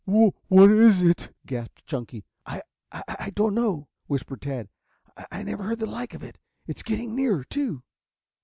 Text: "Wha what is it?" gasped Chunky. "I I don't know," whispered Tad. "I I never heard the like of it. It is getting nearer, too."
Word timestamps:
"Wha 0.07 0.31
what 0.47 0.71
is 0.71 1.03
it?" 1.03 1.31
gasped 1.45 1.85
Chunky. 1.85 2.23
"I 2.43 2.63
I 2.91 3.31
don't 3.35 3.53
know," 3.53 3.87
whispered 4.07 4.41
Tad. 4.41 4.67
"I 5.15 5.27
I 5.29 5.43
never 5.43 5.61
heard 5.61 5.77
the 5.79 5.85
like 5.85 6.15
of 6.15 6.23
it. 6.23 6.39
It 6.65 6.77
is 6.77 6.81
getting 6.81 7.13
nearer, 7.15 7.43
too." 7.43 7.83